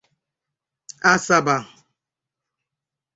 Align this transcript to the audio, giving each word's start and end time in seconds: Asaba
Asaba 1.11 1.57